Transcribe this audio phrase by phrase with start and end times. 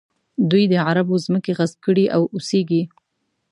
[0.49, 2.83] دوی د عربو ځمکې غصب کړي او اوسېږي.